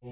The 0.00 0.10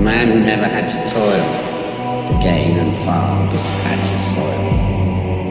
man 0.00 0.28
who 0.28 0.40
never 0.40 0.64
had 0.64 0.88
to 0.88 0.96
toil 1.12 1.48
to 2.28 2.32
gain 2.42 2.78
and 2.78 2.96
farm 3.04 3.48
his 3.50 3.60
patch 3.60 4.08
of 4.10 4.22
soil, 4.34 4.70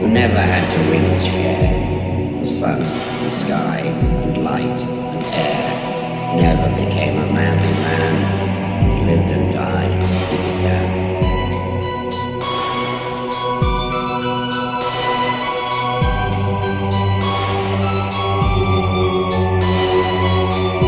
who 0.00 0.08
never 0.12 0.40
had 0.40 0.64
to 0.74 0.80
win 0.90 1.02
his 1.12 1.24
share, 1.24 2.01
the 2.42 2.48
sun 2.48 2.82
and 2.82 3.32
sky 3.32 3.78
and 4.26 4.42
light 4.42 4.62
and 4.64 5.24
air, 5.46 6.36
never 6.42 6.68
became 6.74 7.14
a 7.16 7.32
manly 7.32 7.72
man, 7.86 8.14
but 8.88 9.06
lived 9.06 9.30
and 9.30 9.54
died 9.54 10.02
as 10.02 10.30
he. 10.30 10.42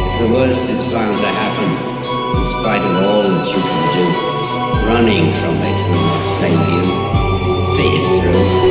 If 0.07 0.15
the 0.21 0.35
worst 0.35 0.65
is 0.71 0.93
bound 0.93 1.17
to 1.17 1.31
happen, 1.41 1.71
in 2.37 2.47
spite 2.51 2.83
of 2.83 2.95
all 3.07 3.23
that 3.23 3.47
you 3.47 3.63
can 3.71 3.85
do, 3.95 4.07
running 4.91 5.27
from 5.39 5.55
it 5.71 5.79
will 5.89 6.03
not 6.03 6.25
save 6.41 6.65
you. 6.75 6.83
See 7.75 7.91
it 7.95 8.05
through. 8.21 8.64